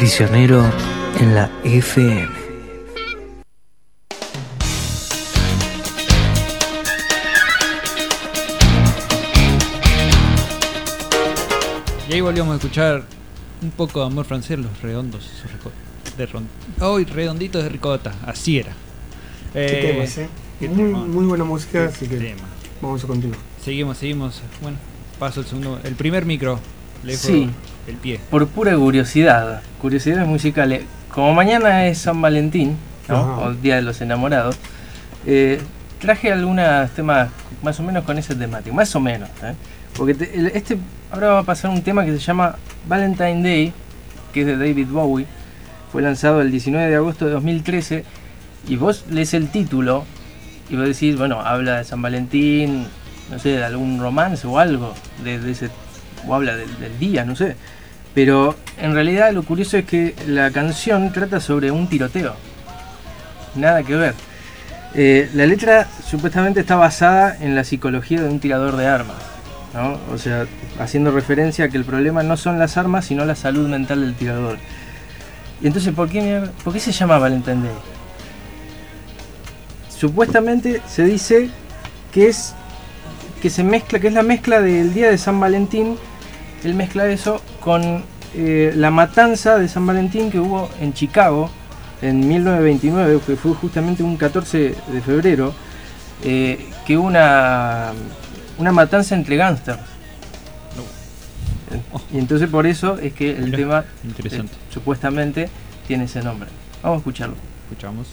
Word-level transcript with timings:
Prisionero 0.00 0.62
en 1.20 1.34
la 1.34 1.50
FM. 1.64 2.28
Y 12.08 12.14
ahí 12.14 12.20
volvíamos 12.20 12.52
a 12.54 12.56
escuchar 12.56 13.04
un 13.62 13.70
poco 13.70 14.00
de 14.00 14.06
amor 14.06 14.24
francés, 14.26 14.58
los 14.58 14.80
redondos, 14.82 15.24
esos 15.24 15.50
de 16.16 16.26
ron- 16.26 16.46
¡Ay, 16.80 17.04
redonditos 17.04 17.62
de 17.62 17.68
ricota! 17.68 18.14
Así 18.24 18.58
era. 18.58 18.72
Qué 19.52 19.88
Eh, 19.88 19.92
temas, 19.92 20.18
¿eh? 20.18 20.28
qué 20.60 20.68
Muy, 20.68 20.76
tema. 20.76 20.98
muy 21.04 21.24
buena 21.26 21.44
música, 21.44 21.86
así 21.86 22.06
que 22.06 22.16
tema. 22.16 22.42
vamos 22.80 23.02
a 23.02 23.06
continuar. 23.06 23.38
Seguimos, 23.64 23.98
seguimos. 23.98 24.40
Bueno, 24.62 24.78
paso 25.18 25.40
el 25.40 25.46
segundo. 25.46 25.80
El 25.82 25.94
primer 25.94 26.24
micro. 26.24 26.60
Le 27.02 27.12
dejo 27.12 27.26
Sí. 27.26 27.50
El 27.86 27.94
pie. 27.96 28.20
Por 28.30 28.46
pura 28.48 28.74
curiosidad, 28.76 29.62
curiosidades 29.80 30.26
musicales. 30.26 30.82
Como 31.10 31.32
mañana 31.34 31.86
es 31.86 31.98
San 31.98 32.20
Valentín, 32.20 32.76
¿no? 33.08 33.38
O 33.42 33.52
Día 33.54 33.76
de 33.76 33.82
los 33.82 34.00
Enamorados, 34.00 34.56
eh, 35.26 35.60
traje 36.00 36.30
algunos 36.32 36.90
temas 36.90 37.30
más 37.62 37.78
o 37.80 37.82
menos 37.82 38.04
con 38.04 38.18
ese 38.18 38.34
temático, 38.34 38.74
más 38.74 38.94
o 38.94 39.00
menos. 39.00 39.28
¿eh? 39.42 39.54
Porque 39.96 40.14
te- 40.14 40.38
el- 40.38 40.48
este 40.48 40.76
ahora 41.10 41.28
va 41.28 41.38
a 41.40 41.42
pasar 41.44 41.70
un 41.70 41.82
tema 41.82 42.04
que 42.04 42.12
se 42.12 42.18
llama 42.18 42.56
Valentine 42.88 43.42
Day, 43.42 43.72
que 44.32 44.40
es 44.42 44.46
de 44.46 44.56
David 44.56 44.88
Bowie. 44.90 45.26
Fue 45.92 46.02
lanzado 46.02 46.42
el 46.42 46.50
19 46.50 46.88
de 46.90 46.96
agosto 46.96 47.24
de 47.26 47.30
2013 47.32 48.04
y 48.68 48.76
vos 48.76 49.04
lees 49.10 49.32
el 49.34 49.48
título 49.48 50.04
y 50.68 50.76
vos 50.76 50.84
decís, 50.86 51.16
bueno, 51.16 51.40
habla 51.40 51.78
de 51.78 51.84
San 51.84 52.02
Valentín, 52.02 52.86
no 53.30 53.38
sé, 53.38 53.50
de 53.50 53.64
algún 53.64 54.00
romance 54.00 54.46
o 54.46 54.58
algo, 54.58 54.92
de, 55.24 55.38
de 55.38 55.52
ese, 55.52 55.70
o 56.26 56.34
habla 56.34 56.56
del- 56.56 56.78
del 56.78 56.98
día, 56.98 57.24
no 57.24 57.34
sé. 57.36 57.56
Pero 58.16 58.56
en 58.78 58.94
realidad 58.94 59.30
lo 59.32 59.42
curioso 59.42 59.76
es 59.76 59.84
que 59.84 60.14
la 60.26 60.50
canción 60.50 61.12
trata 61.12 61.38
sobre 61.38 61.70
un 61.70 61.86
tiroteo. 61.86 62.34
Nada 63.54 63.82
que 63.82 63.94
ver. 63.94 64.14
Eh, 64.94 65.28
la 65.34 65.44
letra 65.44 65.86
supuestamente 66.02 66.60
está 66.60 66.76
basada 66.76 67.36
en 67.38 67.54
la 67.54 67.62
psicología 67.62 68.22
de 68.22 68.30
un 68.30 68.40
tirador 68.40 68.76
de 68.76 68.86
armas. 68.86 69.18
¿no? 69.74 70.00
O 70.14 70.16
sea, 70.16 70.46
haciendo 70.80 71.10
referencia 71.10 71.66
a 71.66 71.68
que 71.68 71.76
el 71.76 71.84
problema 71.84 72.22
no 72.22 72.38
son 72.38 72.58
las 72.58 72.78
armas, 72.78 73.04
sino 73.04 73.26
la 73.26 73.34
salud 73.34 73.68
mental 73.68 74.00
del 74.00 74.14
tirador. 74.14 74.56
Y 75.60 75.66
entonces, 75.66 75.92
¿por 75.92 76.08
qué, 76.08 76.42
¿por 76.64 76.72
qué 76.72 76.80
se 76.80 76.92
llama 76.92 77.18
Valentine 77.18 77.64
Day? 77.64 77.76
Supuestamente 79.90 80.80
se 80.88 81.04
dice 81.04 81.50
que 82.12 82.28
es 82.28 82.54
que 83.42 83.50
se 83.50 83.62
mezcla, 83.62 83.98
que 83.98 84.08
es 84.08 84.14
la 84.14 84.22
mezcla 84.22 84.62
del 84.62 84.94
día 84.94 85.10
de 85.10 85.18
San 85.18 85.38
Valentín 85.38 85.98
él 86.64 86.74
mezcla 86.74 87.06
eso 87.06 87.42
con 87.66 88.04
eh, 88.36 88.72
la 88.76 88.92
matanza 88.92 89.58
de 89.58 89.66
San 89.66 89.84
Valentín 89.84 90.30
que 90.30 90.38
hubo 90.38 90.70
en 90.80 90.94
Chicago 90.94 91.50
en 92.00 92.20
1929, 92.20 93.20
que 93.26 93.34
fue 93.34 93.54
justamente 93.54 94.04
un 94.04 94.16
14 94.16 94.76
de 94.86 95.00
febrero, 95.00 95.52
eh, 96.22 96.64
que 96.86 96.96
hubo 96.96 97.08
una, 97.08 97.90
una 98.58 98.70
matanza 98.70 99.16
entre 99.16 99.34
gángsters. 99.34 99.80
Y 102.12 102.18
entonces 102.18 102.48
por 102.48 102.68
eso 102.68 102.98
es 103.00 103.12
que 103.12 103.32
el 103.32 103.50
tema 103.50 103.84
eh, 104.22 104.42
supuestamente 104.70 105.48
tiene 105.88 106.04
ese 106.04 106.22
nombre. 106.22 106.48
Vamos 106.84 106.98
a 106.98 107.00
escucharlo. 107.00 107.34
Escuchamos. 107.64 108.06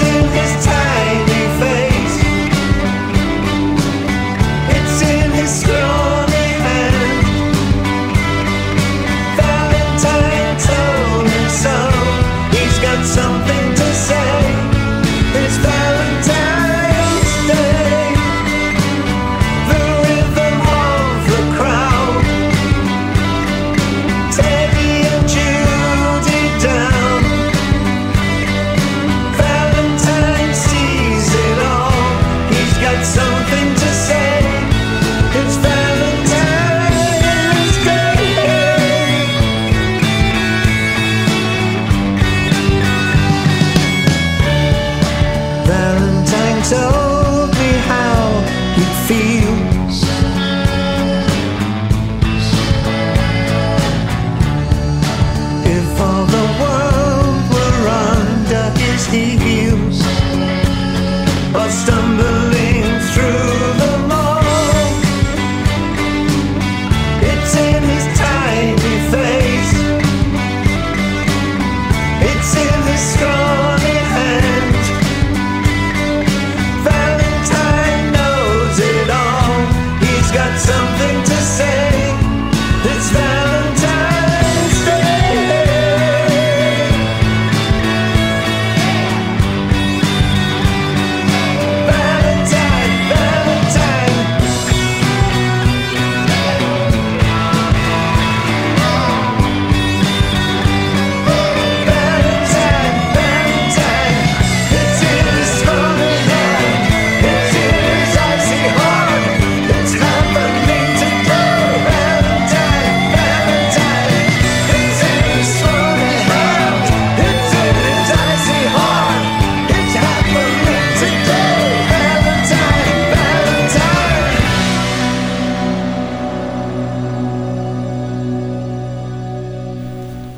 In 0.00 0.28
his 0.32 0.64
tiny 0.64 0.83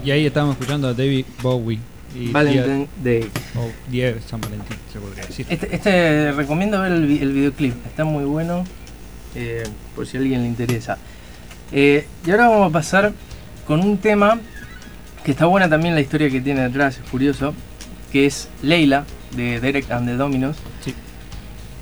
Y 0.06 0.12
ahí 0.12 0.24
estábamos 0.24 0.54
escuchando 0.54 0.86
a 0.86 0.94
David 0.94 1.24
Bowie. 1.42 1.80
Y 2.14 2.28
Valentine 2.30 2.86
Day. 3.02 3.22
Día, 3.22 3.30
o 3.56 3.90
Día 3.90 4.12
de 4.14 4.20
San 4.20 4.40
Valentín, 4.40 4.76
se 4.92 5.00
podría 5.00 5.26
decir. 5.26 5.44
Este, 5.50 5.74
este 5.74 6.30
recomiendo 6.30 6.80
ver 6.80 6.92
el, 6.92 7.06
vi- 7.06 7.18
el 7.18 7.32
videoclip, 7.32 7.74
está 7.84 8.04
muy 8.04 8.22
bueno. 8.24 8.62
eh, 9.34 9.64
por 9.96 10.06
si 10.06 10.16
a 10.16 10.20
alguien 10.20 10.42
le 10.42 10.46
interesa. 10.48 10.96
Eh, 11.72 12.06
y 12.24 12.30
ahora 12.30 12.48
vamos 12.48 12.70
a 12.70 12.72
pasar 12.72 13.12
con 13.66 13.80
un 13.80 13.98
tema 13.98 14.38
que 15.24 15.32
está 15.32 15.46
buena 15.46 15.68
también 15.68 15.96
la 15.96 16.00
historia 16.00 16.30
que 16.30 16.40
tiene 16.40 16.60
detrás, 16.62 16.98
es 16.98 17.10
curioso, 17.10 17.52
que 18.12 18.26
es 18.26 18.48
Leila, 18.62 19.04
de 19.36 19.58
Derek 19.58 19.90
and 19.90 20.06
the 20.08 20.14
Dominos. 20.14 20.56
Sí. 20.84 20.94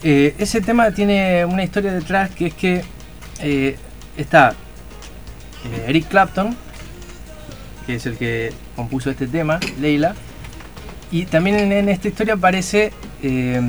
Eh, 0.02 0.34
ese 0.38 0.62
tema 0.62 0.90
tiene 0.92 1.44
una 1.44 1.62
historia 1.62 1.92
detrás 1.92 2.30
que 2.30 2.46
es 2.46 2.54
que 2.54 2.82
eh, 3.40 3.76
está 4.16 4.54
eh, 5.66 5.84
Eric 5.88 6.08
Clapton, 6.08 6.56
que 7.86 7.96
es 7.96 8.06
el 8.06 8.16
que 8.16 8.52
compuso 8.76 9.10
este 9.10 9.26
tema, 9.26 9.60
Leila, 9.80 10.14
y 11.10 11.26
también 11.26 11.56
en, 11.56 11.72
en 11.72 11.88
esta 11.88 12.08
historia 12.08 12.34
aparece 12.34 12.92
eh, 13.22 13.60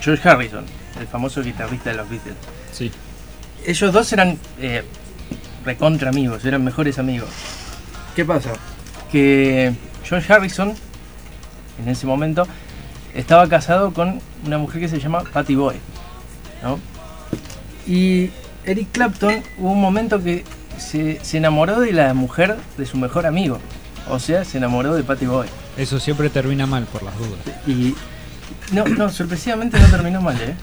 George 0.00 0.28
Harrison, 0.28 0.64
el 1.00 1.06
famoso 1.06 1.42
guitarrista 1.42 1.90
de 1.90 1.96
los 1.96 2.08
Beatles. 2.08 2.36
Sí. 2.72 2.90
Ellos 3.66 3.92
dos 3.92 4.12
eran 4.12 4.38
eh, 4.60 4.82
recontra 5.64 6.10
amigos, 6.10 6.44
eran 6.44 6.64
mejores 6.64 6.98
amigos. 6.98 7.28
¿Qué 8.14 8.24
pasa? 8.24 8.52
Que 9.10 9.72
George 10.04 10.32
Harrison, 10.32 10.74
en 11.82 11.88
ese 11.88 12.06
momento, 12.06 12.46
estaba 13.14 13.48
casado 13.48 13.92
con 13.92 14.20
una 14.44 14.58
mujer 14.58 14.80
que 14.80 14.88
se 14.88 15.00
llama 15.00 15.24
Patty 15.32 15.54
Boy. 15.54 15.76
¿no? 16.62 16.78
Y 17.86 18.30
Eric 18.64 18.88
Clapton 18.92 19.42
hubo 19.58 19.72
un 19.72 19.80
momento 19.80 20.22
que 20.22 20.44
se, 20.78 21.18
se 21.24 21.36
enamoró 21.38 21.80
de 21.80 21.92
la 21.92 22.14
mujer 22.14 22.56
de 22.76 22.86
su 22.86 22.96
mejor 22.96 23.26
amigo. 23.26 23.58
O 24.08 24.18
sea, 24.18 24.44
se 24.44 24.58
enamoró 24.58 24.94
de 24.94 25.02
Patty 25.02 25.26
Boy. 25.26 25.46
Eso 25.76 25.98
siempre 25.98 26.28
termina 26.30 26.66
mal 26.66 26.84
por 26.84 27.02
las 27.02 27.16
dudas. 27.16 27.38
Y. 27.66 27.94
No, 28.72 28.84
no, 28.86 29.08
sorpresivamente 29.10 29.78
no 29.78 29.86
terminó 29.88 30.20
mal, 30.20 30.36
¿eh? 30.40 30.54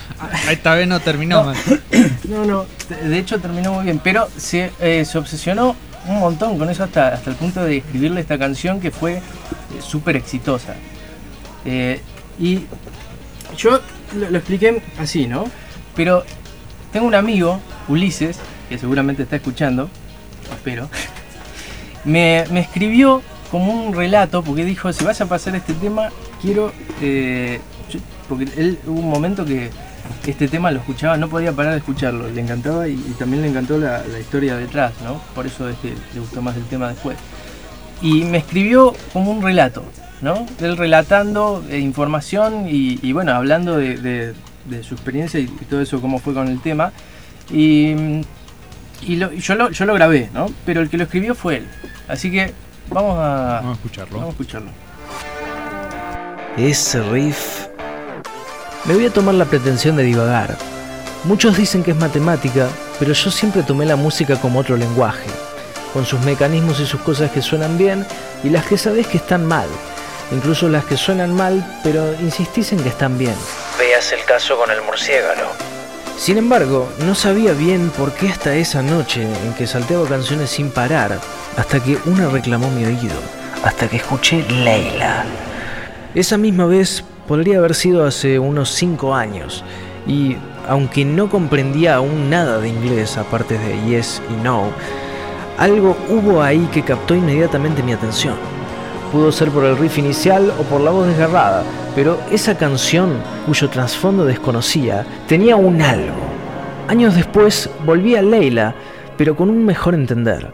Esta 0.50 0.74
vez 0.74 0.86
no 0.86 1.00
terminó 1.00 1.40
No. 1.40 1.44
mal. 1.46 1.56
No, 2.28 2.44
no, 2.44 2.66
de 2.88 3.18
hecho 3.18 3.40
terminó 3.40 3.72
muy 3.72 3.84
bien, 3.84 3.98
pero 4.02 4.28
se, 4.36 4.70
eh, 4.80 5.04
se 5.04 5.18
obsesionó 5.18 5.74
un 6.06 6.20
montón 6.20 6.58
con 6.58 6.70
eso 6.70 6.84
hasta, 6.84 7.08
hasta 7.08 7.30
el 7.30 7.36
punto 7.36 7.64
de 7.64 7.78
escribirle 7.78 8.20
esta 8.20 8.38
canción 8.38 8.80
que 8.80 8.90
fue 8.92 9.14
eh, 9.16 9.22
súper 9.80 10.16
exitosa. 10.16 10.74
Eh, 11.64 12.00
y 12.38 12.66
yo 13.56 13.80
lo, 14.16 14.30
lo 14.30 14.38
expliqué 14.38 14.80
así, 14.98 15.26
¿no? 15.26 15.44
Pero 15.96 16.24
tengo 16.92 17.06
un 17.06 17.14
amigo, 17.16 17.60
Ulises, 17.88 18.38
que 18.70 18.78
seguramente 18.78 19.24
está 19.24 19.36
escuchando, 19.36 19.90
espero, 20.50 20.88
me, 22.04 22.46
me 22.50 22.60
escribió 22.60 23.20
como 23.50 23.74
un 23.74 23.92
relato, 23.92 24.42
porque 24.42 24.64
dijo, 24.64 24.90
si 24.94 25.04
vas 25.04 25.20
a 25.20 25.26
pasar 25.26 25.54
este 25.56 25.74
tema, 25.74 26.08
quiero... 26.40 26.72
eh, 27.02 27.60
porque 28.28 28.46
él 28.56 28.78
hubo 28.86 29.00
un 29.00 29.10
momento 29.10 29.44
que 29.44 29.70
este 30.26 30.48
tema 30.48 30.70
lo 30.70 30.78
escuchaba, 30.78 31.16
no 31.16 31.28
podía 31.28 31.52
parar 31.52 31.72
de 31.72 31.78
escucharlo, 31.78 32.30
le 32.30 32.40
encantaba 32.40 32.88
y, 32.88 32.96
también 33.18 33.42
le 33.42 33.48
encantó 33.48 33.78
la, 33.78 34.02
historia 34.18 34.56
detrás, 34.56 34.92
¿no? 35.04 35.20
Por 35.34 35.46
eso 35.46 35.68
le 35.68 36.20
gustó 36.20 36.42
más 36.42 36.56
el 36.56 36.64
tema 36.64 36.88
después. 36.88 37.16
Y 38.02 38.24
me 38.24 38.38
escribió 38.38 38.94
como 39.12 39.30
un 39.30 39.42
relato, 39.42 39.84
¿no? 40.20 40.46
Él 40.60 40.76
relatando 40.76 41.64
eh, 41.68 41.78
información 41.78 42.66
y, 42.68 43.12
bueno, 43.12 43.32
hablando 43.32 43.76
de, 43.76 44.34
su 44.82 44.94
experiencia 44.94 45.40
y, 45.40 45.46
todo 45.46 45.80
eso, 45.80 46.00
cómo 46.00 46.18
fue 46.18 46.34
con 46.34 46.48
el 46.48 46.60
tema. 46.60 46.92
Y, 47.52 48.22
y 49.02 49.16
lo- 49.16 49.32
yo, 49.32 49.54
lo, 49.54 49.70
yo 49.70 49.84
lo 49.84 49.94
grabé, 49.94 50.28
¿no? 50.32 50.50
Pero 50.66 50.80
el 50.80 50.90
que 50.90 50.96
lo 50.96 51.04
escribió 51.04 51.34
fue 51.34 51.56
él. 51.58 51.68
Así 52.08 52.30
que 52.30 52.52
vamos 52.88 53.16
a, 53.18 53.60
Vamos 53.62 53.70
a 53.70 53.72
escucharlo. 53.80 54.12
vamos 54.18 54.28
a 54.28 54.30
escucharlo. 54.32 54.70
Ese 56.56 57.00
riff. 57.02 57.66
Me 58.84 58.94
voy 58.94 59.06
a 59.06 59.10
tomar 59.12 59.34
la 59.34 59.44
pretensión 59.44 59.96
de 59.96 60.02
divagar. 60.04 60.56
Muchos 61.24 61.56
dicen 61.56 61.82
que 61.82 61.90
es 61.92 61.96
matemática, 61.96 62.66
pero 62.98 63.12
yo 63.12 63.30
siempre 63.30 63.62
tomé 63.62 63.84
la 63.86 63.96
música 63.96 64.36
como 64.36 64.58
otro 64.60 64.76
lenguaje, 64.76 65.28
con 65.92 66.06
sus 66.06 66.20
mecanismos 66.20 66.80
y 66.80 66.86
sus 66.86 67.00
cosas 67.02 67.30
que 67.30 67.42
suenan 67.42 67.76
bien 67.76 68.06
y 68.42 68.48
las 68.48 68.64
que 68.66 68.78
sabés 68.78 69.06
que 69.06 69.18
están 69.18 69.44
mal, 69.46 69.68
incluso 70.32 70.68
las 70.70 70.84
que 70.86 70.96
suenan 70.96 71.34
mal, 71.34 71.62
pero 71.84 72.14
insistís 72.20 72.72
en 72.72 72.82
que 72.82 72.88
están 72.88 73.18
bien. 73.18 73.34
Veas 73.78 74.10
el 74.12 74.24
caso 74.24 74.56
con 74.58 74.70
el 74.70 74.80
murciélago. 74.82 75.50
Sin 76.20 76.36
embargo, 76.36 76.86
no 77.06 77.14
sabía 77.14 77.54
bien 77.54 77.90
por 77.96 78.12
qué 78.12 78.28
hasta 78.28 78.54
esa 78.54 78.82
noche 78.82 79.22
en 79.22 79.54
que 79.54 79.66
salteaba 79.66 80.06
canciones 80.06 80.50
sin 80.50 80.70
parar, 80.70 81.18
hasta 81.56 81.82
que 81.82 81.96
una 82.04 82.28
reclamó 82.28 82.70
mi 82.70 82.84
oído, 82.84 83.14
hasta 83.64 83.88
que 83.88 83.96
escuché 83.96 84.44
Leila. 84.50 85.24
Esa 86.14 86.36
misma 86.36 86.66
vez 86.66 87.02
podría 87.26 87.56
haber 87.56 87.74
sido 87.74 88.04
hace 88.04 88.38
unos 88.38 88.68
5 88.68 89.14
años, 89.14 89.64
y 90.06 90.36
aunque 90.68 91.06
no 91.06 91.30
comprendía 91.30 91.94
aún 91.94 92.28
nada 92.28 92.58
de 92.58 92.68
inglés 92.68 93.16
aparte 93.16 93.58
de 93.58 93.82
yes 93.88 94.20
y 94.28 94.44
no, 94.44 94.64
algo 95.56 95.96
hubo 96.10 96.42
ahí 96.42 96.68
que 96.70 96.82
captó 96.82 97.14
inmediatamente 97.14 97.82
mi 97.82 97.94
atención. 97.94 98.34
Pudo 99.12 99.32
ser 99.32 99.50
por 99.50 99.64
el 99.64 99.76
riff 99.76 99.98
inicial 99.98 100.52
o 100.58 100.62
por 100.62 100.80
la 100.80 100.90
voz 100.90 101.08
desgarrada, 101.08 101.64
pero 101.94 102.18
esa 102.30 102.56
canción, 102.56 103.14
cuyo 103.46 103.68
trasfondo 103.68 104.24
desconocía, 104.24 105.04
tenía 105.26 105.56
un 105.56 105.82
algo. 105.82 106.30
Años 106.86 107.14
después 107.14 107.68
volví 107.84 108.14
a 108.14 108.22
Leila, 108.22 108.74
pero 109.16 109.34
con 109.36 109.50
un 109.50 109.64
mejor 109.64 109.94
entender. 109.94 110.52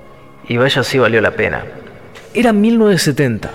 Y 0.48 0.56
vaya 0.56 0.82
si 0.82 0.98
valió 0.98 1.20
la 1.20 1.32
pena. 1.32 1.64
Era 2.32 2.52
1970. 2.52 3.50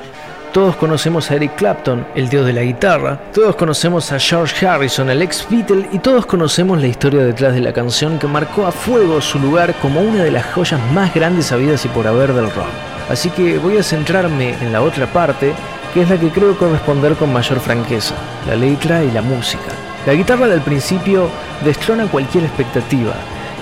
Todos 0.54 0.76
conocemos 0.76 1.32
a 1.32 1.36
Eric 1.36 1.56
Clapton, 1.56 2.06
el 2.14 2.28
dios 2.28 2.46
de 2.46 2.52
la 2.52 2.62
guitarra, 2.62 3.22
todos 3.34 3.56
conocemos 3.56 4.12
a 4.12 4.20
George 4.20 4.66
Harrison, 4.66 5.10
el 5.10 5.22
ex 5.22 5.48
Beatle, 5.50 5.88
y 5.94 6.00
todos 6.00 6.26
conocemos 6.26 6.82
la 6.82 6.88
historia 6.88 7.24
detrás 7.24 7.54
de 7.54 7.62
la 7.62 7.72
canción 7.72 8.20
que 8.20 8.28
marcó 8.28 8.68
a 8.68 8.74
fuego 8.74 9.22
su 9.22 9.40
lugar 9.40 9.74
como 9.82 10.02
una 10.02 10.24
de 10.24 10.32
las 10.32 10.46
joyas 10.48 10.82
más 10.92 11.14
grandes 11.14 11.54
habidas 11.54 11.86
y 11.86 11.88
por 11.88 12.06
haber 12.06 12.34
del 12.34 12.52
rock. 12.52 12.91
Así 13.12 13.30
que 13.30 13.58
voy 13.58 13.76
a 13.76 13.84
centrarme 13.84 14.56
en 14.62 14.72
la 14.72 14.82
otra 14.82 15.06
parte, 15.06 15.54
que 15.94 16.02
es 16.02 16.10
la 16.10 16.18
que 16.18 16.30
creo 16.30 16.58
corresponder 16.58 17.16
con 17.16 17.34
mayor 17.34 17.60
franqueza, 17.60 18.16
la 18.48 18.56
letra 18.56 19.04
y 19.04 19.12
la 19.12 19.22
música. 19.22 19.74
La 20.06 20.14
guitarra 20.14 20.48
del 20.48 20.62
principio 20.62 21.30
destrona 21.62 22.08
cualquier 22.08 22.46
expectativa, 22.46 23.14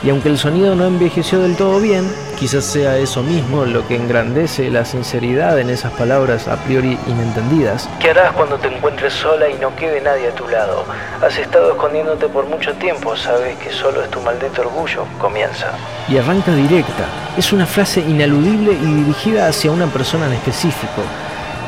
y 0.01 0.09
aunque 0.09 0.29
el 0.29 0.37
sonido 0.37 0.75
no 0.75 0.85
envejeció 0.85 1.39
del 1.39 1.57
todo 1.57 1.79
bien, 1.79 2.09
quizás 2.37 2.63
sea 2.63 2.97
eso 2.97 3.21
mismo 3.21 3.65
lo 3.65 3.85
que 3.87 3.95
engrandece 3.95 4.69
la 4.69 4.85
sinceridad 4.85 5.59
en 5.59 5.69
esas 5.69 5.91
palabras 5.93 6.47
a 6.47 6.55
priori 6.57 6.97
inentendidas. 7.07 7.89
¿Qué 7.99 8.11
harás 8.11 8.31
cuando 8.31 8.57
te 8.57 8.67
encuentres 8.73 9.13
sola 9.13 9.49
y 9.49 9.55
no 9.55 9.75
quede 9.75 9.99
nadie 9.99 10.29
a 10.29 10.35
tu 10.35 10.47
lado? 10.47 10.85
Has 11.21 11.37
estado 11.37 11.71
escondiéndote 11.71 12.27
por 12.29 12.45
mucho 12.47 12.73
tiempo, 12.75 13.15
sabes 13.17 13.57
que 13.57 13.71
solo 13.71 14.01
es 14.01 14.09
tu 14.09 14.21
maldito 14.21 14.61
orgullo. 14.61 15.03
Comienza. 15.19 15.71
Y 16.07 16.17
arranca 16.17 16.53
directa. 16.53 17.05
Es 17.37 17.51
una 17.51 17.65
frase 17.65 17.99
inaludible 17.99 18.71
y 18.71 18.85
dirigida 18.85 19.47
hacia 19.47 19.71
una 19.71 19.87
persona 19.87 20.27
en 20.27 20.33
específico. 20.33 21.01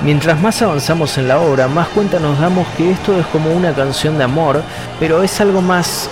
Mientras 0.03 0.39
más 0.39 0.62
avanzamos 0.62 1.17
en 1.17 1.27
la 1.27 1.39
obra, 1.39 1.67
más 1.67 1.89
cuenta 1.89 2.20
nos 2.20 2.39
damos 2.39 2.65
que 2.77 2.91
esto 2.91 3.15
es 3.20 3.25
como 3.27 3.51
una 3.51 3.74
canción 3.74 4.17
de 4.17 4.24
amor, 4.24 4.63
pero 5.00 5.22
es 5.22 5.41
algo 5.41 5.62
más... 5.62 6.10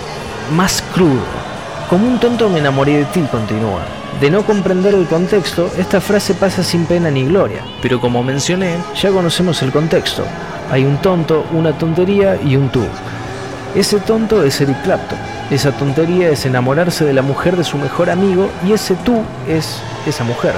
más 0.52 0.82
crudo. 0.94 1.39
Como 1.90 2.06
un 2.06 2.20
tonto 2.20 2.48
me 2.48 2.60
enamoré 2.60 2.98
de 2.98 3.04
ti, 3.06 3.20
continúa. 3.32 3.80
De 4.20 4.30
no 4.30 4.46
comprender 4.46 4.94
el 4.94 5.06
contexto, 5.06 5.68
esta 5.76 6.00
frase 6.00 6.34
pasa 6.34 6.62
sin 6.62 6.86
pena 6.86 7.10
ni 7.10 7.24
gloria. 7.24 7.64
Pero 7.82 8.00
como 8.00 8.22
mencioné, 8.22 8.76
ya 8.94 9.10
conocemos 9.10 9.60
el 9.62 9.72
contexto. 9.72 10.22
Hay 10.70 10.84
un 10.84 10.98
tonto, 10.98 11.44
una 11.50 11.76
tontería 11.76 12.38
y 12.40 12.54
un 12.54 12.68
tú. 12.68 12.84
Ese 13.74 13.98
tonto 13.98 14.44
es 14.44 14.60
Eric 14.60 14.80
Clapton. 14.82 15.18
Esa 15.50 15.72
tontería 15.72 16.28
es 16.28 16.46
enamorarse 16.46 17.04
de 17.04 17.12
la 17.12 17.22
mujer 17.22 17.56
de 17.56 17.64
su 17.64 17.76
mejor 17.76 18.08
amigo 18.08 18.48
y 18.64 18.72
ese 18.72 18.94
tú 18.94 19.24
es 19.48 19.82
esa 20.06 20.22
mujer, 20.22 20.54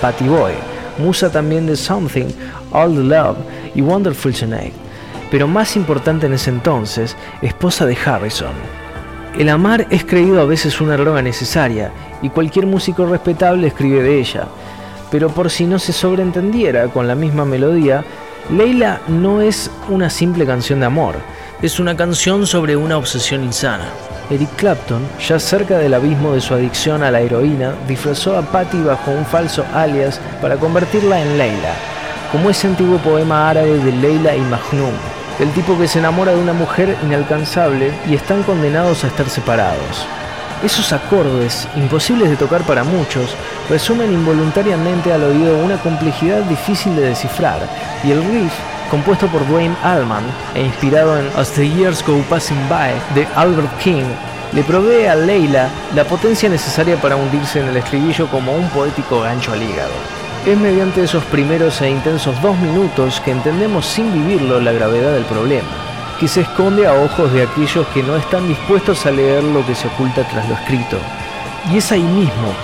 Patty 0.00 0.28
Boy, 0.28 0.54
musa 0.96 1.30
también 1.30 1.66
de 1.66 1.76
Something, 1.76 2.28
All 2.72 2.94
the 2.94 3.02
Love 3.02 3.36
y 3.74 3.82
Wonderful 3.82 4.32
Tonight. 4.32 4.72
Pero 5.30 5.46
más 5.46 5.76
importante 5.76 6.24
en 6.24 6.32
ese 6.32 6.48
entonces, 6.48 7.18
esposa 7.42 7.84
de 7.84 7.98
Harrison. 8.02 8.54
El 9.38 9.48
amar 9.48 9.86
es 9.90 10.04
creído 10.04 10.40
a 10.40 10.44
veces 10.44 10.80
una 10.80 10.96
droga 10.96 11.22
necesaria 11.22 11.92
y 12.20 12.28
cualquier 12.30 12.66
músico 12.66 13.06
respetable 13.06 13.68
escribe 13.68 14.02
de 14.02 14.18
ella. 14.18 14.48
Pero 15.10 15.30
por 15.30 15.50
si 15.50 15.66
no 15.66 15.78
se 15.78 15.92
sobreentendiera 15.92 16.88
con 16.88 17.06
la 17.06 17.14
misma 17.14 17.44
melodía, 17.44 18.04
Leila 18.50 19.00
no 19.08 19.40
es 19.40 19.70
una 19.88 20.10
simple 20.10 20.44
canción 20.44 20.80
de 20.80 20.86
amor, 20.86 21.14
es 21.62 21.78
una 21.78 21.96
canción 21.96 22.46
sobre 22.46 22.76
una 22.76 22.98
obsesión 22.98 23.44
insana. 23.44 23.86
Eric 24.30 24.50
Clapton, 24.56 25.02
ya 25.26 25.38
cerca 25.38 25.78
del 25.78 25.94
abismo 25.94 26.32
de 26.32 26.40
su 26.40 26.54
adicción 26.54 27.02
a 27.02 27.10
la 27.10 27.20
heroína, 27.20 27.74
disfrazó 27.88 28.36
a 28.36 28.42
Patty 28.42 28.80
bajo 28.82 29.10
un 29.10 29.24
falso 29.24 29.64
alias 29.74 30.20
para 30.40 30.56
convertirla 30.56 31.20
en 31.20 31.38
Leila, 31.38 31.74
como 32.30 32.50
ese 32.50 32.68
antiguo 32.68 32.98
poema 32.98 33.50
árabe 33.50 33.78
de 33.78 33.92
Leila 33.92 34.36
y 34.36 34.40
Majnun, 34.40 34.94
el 35.40 35.50
tipo 35.52 35.78
que 35.78 35.88
se 35.88 35.98
enamora 35.98 36.32
de 36.32 36.40
una 36.40 36.52
mujer 36.52 36.96
inalcanzable 37.02 37.92
y 38.06 38.14
están 38.14 38.42
condenados 38.42 39.02
a 39.02 39.06
estar 39.06 39.28
separados. 39.28 40.06
Esos 40.62 40.92
acordes, 40.92 41.66
imposibles 41.74 42.28
de 42.28 42.36
tocar 42.36 42.62
para 42.62 42.84
muchos, 42.84 43.34
resumen 43.70 44.12
involuntariamente 44.12 45.10
al 45.10 45.24
oído 45.24 45.56
una 45.56 45.78
complejidad 45.78 46.42
difícil 46.42 46.94
de 46.94 47.08
descifrar, 47.08 47.60
y 48.04 48.10
el 48.10 48.22
riff, 48.24 48.52
compuesto 48.90 49.26
por 49.28 49.46
Dwayne 49.48 49.74
Allman 49.82 50.24
e 50.54 50.60
inspirado 50.62 51.18
en 51.18 51.26
As 51.38 51.52
the 51.52 51.66
Years 51.66 52.04
Go 52.06 52.22
Passing 52.28 52.68
By 52.68 52.92
de 53.14 53.26
Albert 53.34 53.74
King, 53.78 54.04
le 54.52 54.62
provee 54.64 55.06
a 55.06 55.14
Leila 55.14 55.68
la 55.94 56.04
potencia 56.04 56.50
necesaria 56.50 56.96
para 56.96 57.16
hundirse 57.16 57.60
en 57.60 57.68
el 57.68 57.76
estribillo 57.78 58.26
como 58.26 58.52
un 58.52 58.68
poético 58.68 59.20
gancho 59.22 59.52
al 59.52 59.62
hígado. 59.62 60.29
Es 60.46 60.58
mediante 60.58 61.02
esos 61.02 61.22
primeros 61.24 61.82
e 61.82 61.90
intensos 61.90 62.40
dos 62.40 62.56
minutos 62.58 63.20
que 63.20 63.30
entendemos 63.30 63.84
sin 63.84 64.10
vivirlo 64.10 64.58
la 64.58 64.72
gravedad 64.72 65.12
del 65.12 65.26
problema, 65.26 65.68
que 66.18 66.28
se 66.28 66.40
esconde 66.40 66.86
a 66.86 66.94
ojos 66.94 67.30
de 67.34 67.42
aquellos 67.42 67.86
que 67.88 68.02
no 68.02 68.16
están 68.16 68.48
dispuestos 68.48 69.04
a 69.04 69.10
leer 69.10 69.44
lo 69.44 69.64
que 69.66 69.74
se 69.74 69.88
oculta 69.88 70.26
tras 70.26 70.48
lo 70.48 70.54
escrito. 70.54 70.96
Y 71.70 71.76
es 71.76 71.92
ahí 71.92 72.02
mismo, 72.02 72.54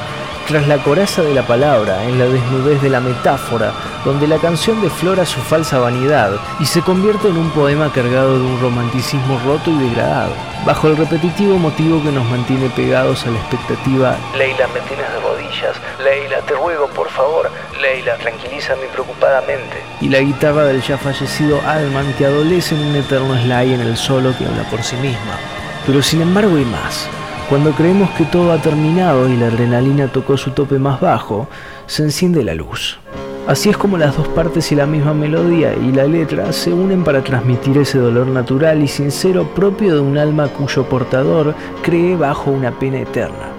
tras 0.49 0.67
la 0.67 0.79
coraza 0.79 1.21
de 1.21 1.35
la 1.35 1.47
palabra, 1.47 2.03
en 2.05 2.19
la 2.19 2.25
desnudez 2.25 2.81
de 2.81 2.89
la 2.89 3.01
metáfora, 3.01 3.75
donde 4.07 4.27
la 4.27 4.39
canción 4.39 4.81
deflora 4.81 5.27
su 5.27 5.41
falsa 5.41 5.79
vanidad 5.79 6.33
y 6.59 6.65
se 6.65 6.81
convierte 6.81 7.29
en 7.29 7.37
un 7.37 7.51
poema 7.51 7.93
cargado 7.93 8.39
de 8.39 8.45
un 8.45 8.59
romanticismo 8.59 9.39
roto 9.45 9.71
y 9.71 9.77
degradado, 9.77 10.33
bajo 10.65 10.89
el 10.89 10.97
repetitivo 10.97 11.59
motivo 11.59 12.03
que 12.03 12.11
nos 12.11 12.25
mantiene 12.31 12.71
pegados 12.71 13.27
a 13.27 13.31
la 13.31 13.39
expectativa 13.39 14.17
Leila, 14.35 14.67
me 14.69 14.81
tienes 14.81 15.13
de 15.13 15.19
rodillas, 15.47 15.77
Leila, 16.03 16.41
te 16.43 16.55
ruego 16.55 16.89
por 16.89 17.09
favor, 17.11 17.51
Leila, 17.81 18.17
tranquilízame 18.17 18.87
preocupadamente. 18.93 19.77
Y 20.01 20.09
la 20.09 20.21
guitarra 20.21 20.65
del 20.65 20.83
ya 20.83 20.99
fallecido 20.99 21.61
Alman 21.67 22.13
que 22.15 22.27
adolece 22.27 22.75
en 22.75 22.83
un 22.83 22.97
eterno 22.97 23.35
slide 23.35 23.75
en 23.75 23.81
el 23.81 23.97
solo 23.97 24.37
que 24.37 24.45
habla 24.47 24.69
por 24.71 24.83
sí 24.83 24.97
misma. 24.97 25.39
Pero 25.87 26.03
sin 26.03 26.23
embargo 26.23 26.57
hay 26.57 26.65
más. 26.65 27.09
Cuando 27.49 27.73
creemos 27.73 28.11
que 28.11 28.25
todo 28.25 28.53
ha 28.53 28.59
terminado 28.59 29.29
y 29.29 29.37
la 29.37 29.47
adrenalina 29.47 30.09
tocó 30.09 30.37
su 30.37 30.51
tope 30.51 30.79
más 30.79 31.01
bajo, 31.01 31.49
se 31.87 32.03
enciende 32.03 32.43
la 32.43 32.55
luz. 32.55 32.99
Así 33.47 33.69
es 33.71 33.77
como 33.77 33.97
las 33.97 34.17
dos 34.17 34.27
partes 34.29 34.73
y 34.73 34.75
la 34.75 34.87
misma 34.87 35.15
melodía 35.15 35.73
y 35.75 35.93
la 35.93 36.05
letra 36.05 36.53
se 36.53 36.73
unen 36.73 37.05
para 37.05 37.23
transmitir 37.23 37.79
ese 37.79 37.99
dolor 37.99 38.27
natural 38.27 38.83
y 38.83 38.89
sincero 38.89 39.47
propio 39.55 39.95
de 39.95 40.01
un 40.01 40.19
alma 40.19 40.49
cuyo 40.49 40.89
portador 40.89 41.55
cree 41.83 42.17
bajo 42.17 42.51
una 42.51 42.73
pena 42.73 42.99
eterna. 42.99 43.56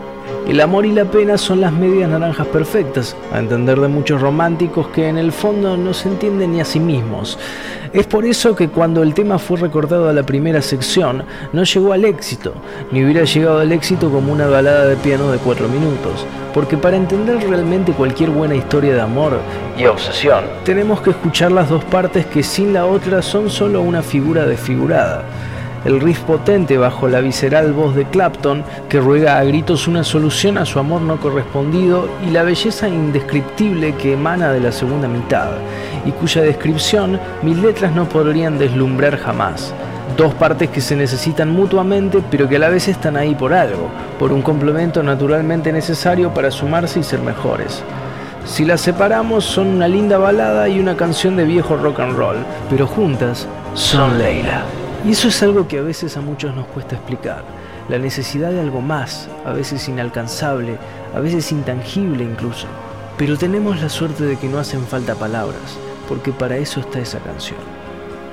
El 0.47 0.61
amor 0.61 0.85
y 0.85 0.93
la 0.93 1.03
pena 1.03 1.37
son 1.37 1.59
las 1.59 1.73
medias 1.73 2.09
naranjas 2.09 2.47
perfectas, 2.47 3.17
a 3.33 3.39
entender 3.39 3.81
de 3.81 3.89
muchos 3.89 4.21
románticos 4.21 4.87
que 4.87 5.09
en 5.09 5.17
el 5.17 5.33
fondo 5.33 5.75
no 5.75 5.93
se 5.93 6.07
entienden 6.07 6.53
ni 6.53 6.61
a 6.61 6.65
sí 6.65 6.79
mismos. 6.79 7.37
Es 7.91 8.07
por 8.07 8.25
eso 8.25 8.55
que 8.55 8.69
cuando 8.69 9.03
el 9.03 9.13
tema 9.13 9.39
fue 9.39 9.59
recordado 9.59 10.07
a 10.07 10.13
la 10.13 10.23
primera 10.23 10.61
sección, 10.61 11.25
no 11.51 11.65
llegó 11.65 11.91
al 11.91 12.05
éxito, 12.05 12.53
ni 12.93 13.03
hubiera 13.03 13.25
llegado 13.25 13.59
al 13.59 13.73
éxito 13.73 14.09
como 14.09 14.31
una 14.31 14.47
balada 14.47 14.85
de 14.85 14.95
piano 14.95 15.33
de 15.33 15.37
cuatro 15.37 15.67
minutos, 15.67 16.25
porque 16.53 16.77
para 16.77 16.95
entender 16.95 17.45
realmente 17.45 17.91
cualquier 17.91 18.29
buena 18.29 18.55
historia 18.55 18.93
de 18.93 19.01
amor 19.01 19.41
y 19.77 19.85
obsesión, 19.85 20.45
tenemos 20.63 21.01
que 21.01 21.09
escuchar 21.09 21.51
las 21.51 21.69
dos 21.69 21.83
partes 21.83 22.25
que 22.25 22.41
sin 22.41 22.71
la 22.71 22.85
otra 22.85 23.21
son 23.21 23.49
solo 23.49 23.81
una 23.81 24.01
figura 24.01 24.45
desfigurada 24.45 25.25
el 25.86 26.00
riff 26.01 26.22
potente 26.22 26.77
bajo 26.77 27.07
la 27.07 27.22
visceral 27.22 27.74
voz 27.74 27.96
de 27.96 28.05
Clapton, 28.05 28.63
que 28.89 29.00
ruega 29.00 29.38
a 29.38 29.43
gritos 29.43 29.88
una 29.88 30.03
solución 30.03 30.57
a 30.57 30.65
su 30.65 30.79
amor 30.79 31.01
no 31.01 31.17
correspondido, 31.19 32.07
y 32.27 32.31
la 32.31 32.43
belleza 32.43 32.88
indescriptible 32.88 33.96
que 33.96 34.13
emana 34.13 34.51
de 34.51 34.60
la 34.60 34.72
segunda 34.72 35.07
mitad, 35.07 35.50
y 36.05 36.12
cuya 36.12 36.41
descripción 36.41 37.19
mis 37.41 37.57
letras 37.57 37.93
no 37.93 38.07
podrían 38.10 38.57
deslumbrar 38.57 39.17
jamás. 39.17 39.74
Dos 40.15 40.34
partes 40.34 40.69
que 40.69 40.81
se 40.81 40.96
necesitan 40.96 41.51
mutuamente, 41.51 42.24
pero 42.31 42.50
que 42.50 42.55
a 42.55 42.60
la 42.60 42.69
vez 42.69 42.88
están 42.88 43.17
ahí 43.17 43.36
por 43.36 43.53
algo, 43.53 43.89
por 44.17 44.31
un 44.31 44.41
complemento 44.41 45.03
naturalmente 45.03 45.72
necesario 45.72 46.34
para 46.34 46.50
sumarse 46.50 47.00
y 47.00 47.03
ser 47.03 47.19
mejores. 47.22 47.84
Si 48.46 48.63
las 48.63 48.81
separamos 48.81 49.43
son 49.43 49.67
una 49.67 49.88
linda 49.88 50.17
balada 50.17 50.69
y 50.69 50.79
una 50.79 50.96
canción 50.96 51.36
de 51.36 51.43
viejo 51.43 51.75
rock 51.75 52.00
and 52.00 52.17
roll, 52.17 52.38
pero 52.69 52.88
juntas 52.88 53.46
son 53.74 54.17
Leila. 54.17 54.63
Y 55.05 55.11
eso 55.11 55.27
es 55.27 55.43
algo 55.43 55.67
que 55.67 55.79
a 55.79 55.83
veces 55.83 56.17
a 56.17 56.21
muchos 56.21 56.55
nos 56.55 56.67
cuesta 56.67 56.95
explicar. 56.95 57.43
La 57.89 57.97
necesidad 57.97 58.51
de 58.51 58.59
algo 58.59 58.81
más, 58.81 59.29
a 59.45 59.53
veces 59.53 59.87
inalcanzable, 59.87 60.77
a 61.15 61.19
veces 61.19 61.51
intangible 61.51 62.23
incluso. 62.23 62.67
Pero 63.17 63.37
tenemos 63.37 63.81
la 63.81 63.89
suerte 63.89 64.23
de 64.23 64.37
que 64.37 64.47
no 64.47 64.59
hacen 64.59 64.85
falta 64.85 65.15
palabras, 65.15 65.77
porque 66.07 66.31
para 66.31 66.57
eso 66.57 66.81
está 66.81 66.99
esa 66.99 67.19
canción. 67.19 67.59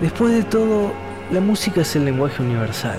Después 0.01 0.35
de 0.35 0.43
todo, 0.43 0.93
la 1.31 1.41
música 1.41 1.83
es 1.83 1.95
el 1.97 2.05
lenguaje 2.05 2.43
universal. 2.43 2.99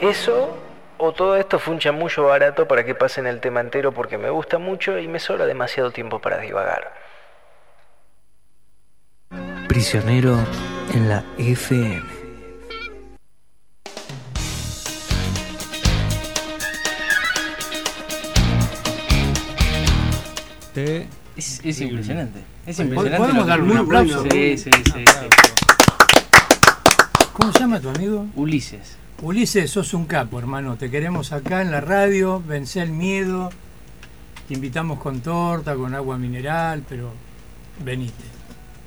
¿Eso 0.00 0.56
o 0.98 1.12
todo 1.12 1.36
esto 1.36 1.58
fue 1.58 1.74
un 1.74 1.80
chamullo 1.80 2.24
barato 2.24 2.68
para 2.68 2.84
que 2.84 2.94
pasen 2.94 3.26
el 3.26 3.40
tema 3.40 3.60
entero 3.60 3.92
porque 3.92 4.18
me 4.18 4.30
gusta 4.30 4.58
mucho 4.58 4.98
y 4.98 5.08
me 5.08 5.18
sobra 5.18 5.46
demasiado 5.46 5.90
tiempo 5.90 6.18
para 6.18 6.38
divagar? 6.38 6.92
Prisionero 9.68 10.36
en 10.92 11.08
la 11.08 11.24
FM. 11.38 12.19
Es, 20.74 21.60
es 21.64 21.80
impresionante. 21.80 22.40
Es 22.66 22.78
impresionante. 22.78 23.18
¿podemos 23.18 23.46
darle 23.46 23.72
un 23.72 23.78
aplauso? 23.78 24.22
Sí, 24.30 24.58
sí, 24.58 24.70
sí, 24.70 24.92
sí. 24.94 25.04
¿Cómo 27.32 27.52
se 27.52 27.58
llama 27.60 27.80
tu 27.80 27.88
amigo? 27.88 28.26
Ulises. 28.36 28.96
Ulises, 29.22 29.70
sos 29.70 29.94
un 29.94 30.06
capo, 30.06 30.38
hermano. 30.38 30.76
Te 30.76 30.90
queremos 30.90 31.32
acá 31.32 31.62
en 31.62 31.70
la 31.70 31.80
radio, 31.80 32.42
vence 32.46 32.80
el 32.80 32.90
miedo. 32.90 33.50
Te 34.48 34.54
invitamos 34.54 34.98
con 34.98 35.20
torta, 35.20 35.74
con 35.74 35.94
agua 35.94 36.18
mineral, 36.18 36.84
pero 36.88 37.12
veniste. 37.84 38.24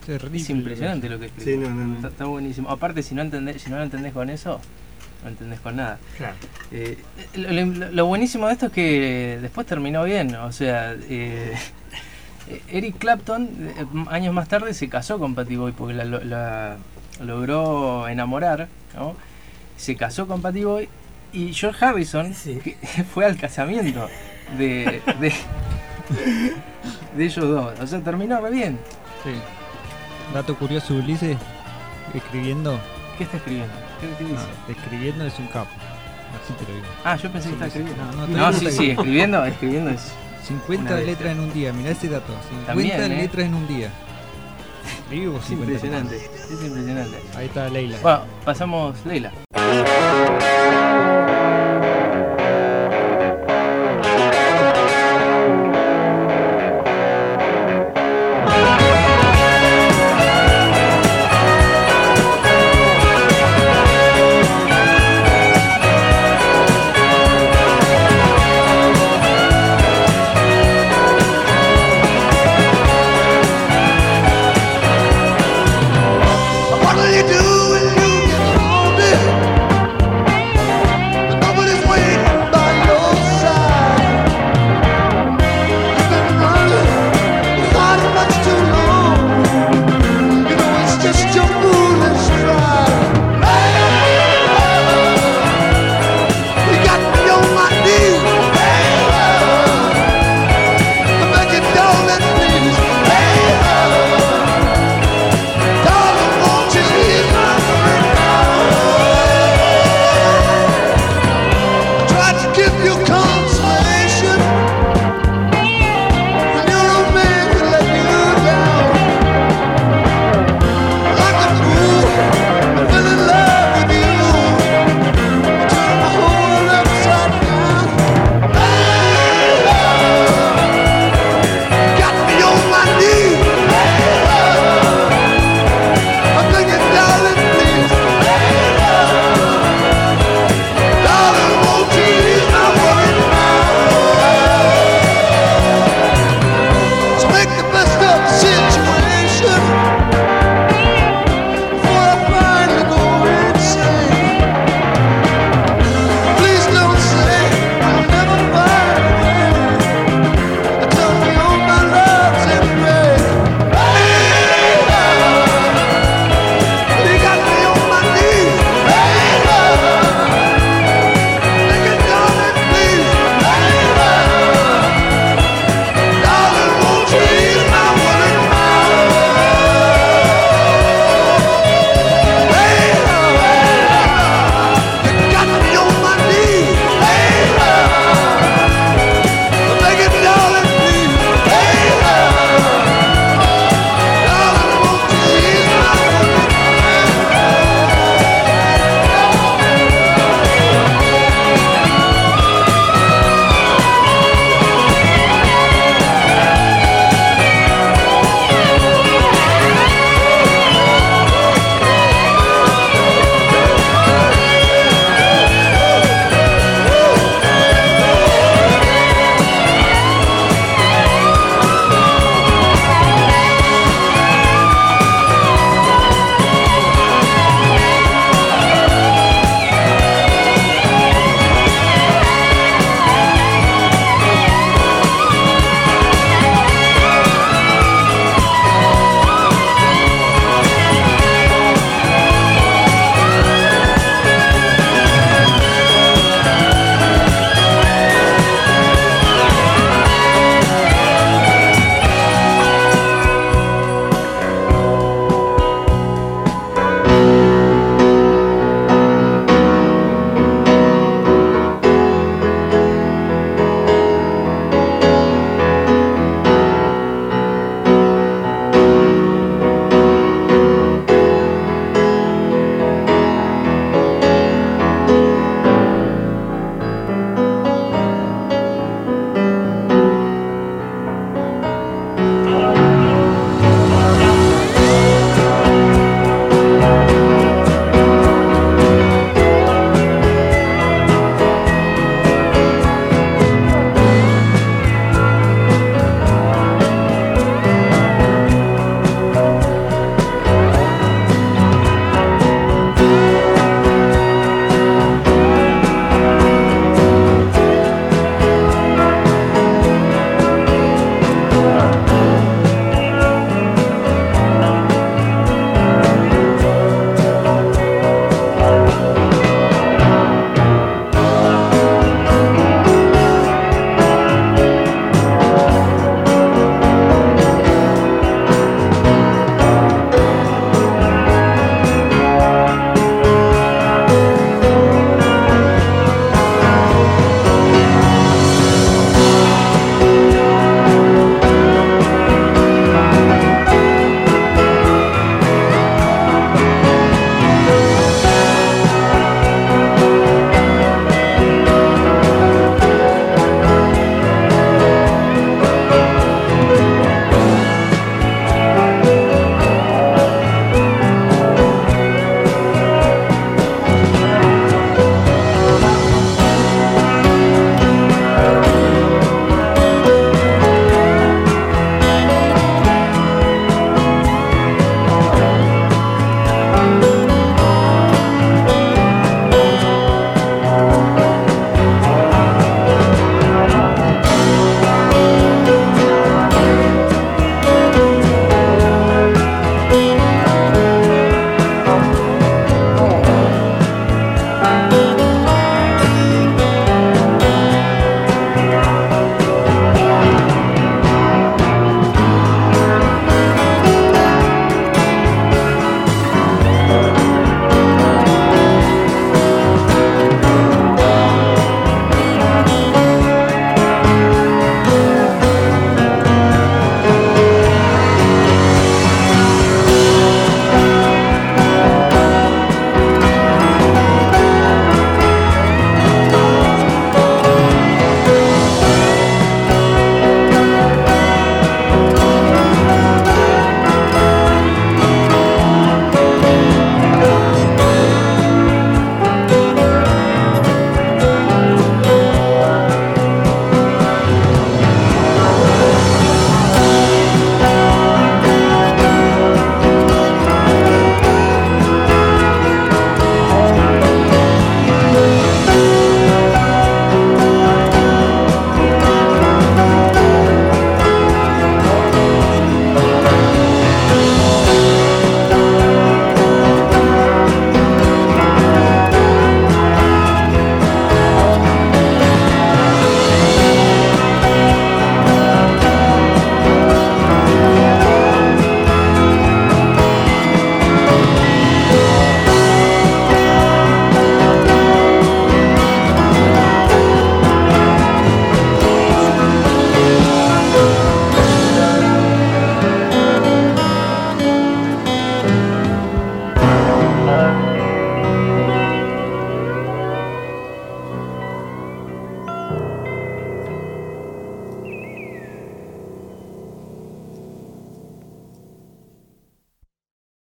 terrible. 0.05 0.39
Es 0.39 0.49
impresionante 0.49 1.09
lo 1.09 1.19
que 1.19 1.27
escribís. 1.27 1.53
Sí, 1.53 1.57
no, 1.57 1.69
no, 1.69 1.87
no. 1.87 1.95
Está, 1.95 2.07
está 2.09 2.25
buenísimo. 2.25 2.69
Aparte, 2.69 3.01
si 3.03 3.15
no, 3.15 3.21
entendés, 3.21 3.61
si 3.61 3.69
no 3.69 3.77
lo 3.77 3.83
entendés 3.83 4.13
con 4.13 4.29
eso, 4.29 4.59
no 5.23 5.29
entendés 5.29 5.59
con 5.59 5.75
nada. 5.77 5.97
Claro. 6.17 6.35
Eh, 6.71 6.97
lo, 7.35 7.51
lo- 7.51 7.91
lo 7.91 8.05
buenísimo 8.05 8.47
de 8.47 8.53
esto 8.53 8.65
es 8.67 8.71
que 8.71 9.39
después 9.41 9.65
terminó 9.67 10.03
bien. 10.03 10.35
O 10.35 10.51
sea, 10.51 10.95
eh, 11.09 11.53
Eric 12.69 12.97
Clapton, 12.97 13.49
eh, 13.77 13.85
años 14.09 14.33
más 14.33 14.47
tarde, 14.49 14.73
se 14.73 14.89
casó 14.89 15.17
con 15.19 15.33
Patty 15.35 15.55
Boy 15.55 15.71
porque 15.71 15.93
la, 15.93 16.05
lo- 16.05 16.23
la 16.23 16.77
logró 17.23 18.07
enamorar. 18.07 18.67
¿no? 18.95 19.15
Se 19.77 19.95
casó 19.95 20.27
con 20.27 20.41
Patty 20.41 20.63
Boy 20.63 20.89
y 21.31 21.53
George 21.53 21.83
Harrison 21.83 22.33
Sí. 22.33 22.59
que 22.63 22.75
fue 23.13 23.25
al 23.25 23.37
casamiento 23.37 24.07
de, 24.57 25.01
de, 25.19 25.33
de 27.17 27.25
ellos 27.25 27.47
dos. 27.47 27.79
O 27.79 27.87
sea, 27.87 27.99
terminó 28.01 28.39
re 28.41 28.51
bien. 28.51 28.77
Sí. 29.23 29.31
Dato 30.33 30.55
curioso, 30.57 30.95
Ulises, 30.95 31.37
escribiendo, 32.13 32.79
¿Qué 33.17 33.23
está 33.25 33.37
escribiendo? 33.37 33.73
¿Qué, 34.01 34.07
qué 34.17 34.23
dice? 34.23 34.35
no, 34.67 34.73
escribiendo 34.73 35.25
es 35.25 35.39
un 35.39 35.47
capo. 35.47 35.69
Así 36.43 36.53
te 36.53 36.63
lo 36.71 36.75
digo. 36.75 36.87
Ah, 37.03 37.15
yo 37.15 37.31
pensé 37.31 37.47
que 37.49 37.53
estaba 37.53 37.67
escribiendo. 37.67 38.03
No, 38.05 38.11
no, 38.13 38.27
No, 38.27 38.49
todavía 38.49 38.71
sí, 38.71 38.77
sí, 38.77 38.89
escribiendo, 38.91 39.45
escribiendo 39.45 39.89
es. 39.91 40.13
50 40.47 40.81
Una 40.83 40.95
bestia. 40.95 41.11
letras 41.13 41.31
en 41.31 41.39
un 41.39 41.53
día, 41.53 41.73
mirá 41.73 41.91
ese 41.91 42.09
dato. 42.09 42.33
50 42.49 42.65
También, 42.67 43.11
¿eh? 43.11 43.21
letras 43.21 43.45
en 43.45 43.53
un 43.53 43.67
día. 43.67 43.89
Vivo 45.09 45.37
Es 45.37 45.45
50 45.45 45.71
impresionante, 45.73 46.15
es 46.17 46.63
impresionante. 46.63 47.17
Ahí 47.37 47.45
está 47.45 47.69
Leila. 47.69 47.97
Bueno, 48.01 48.21
pasamos 48.43 49.05
Leila. 49.05 49.31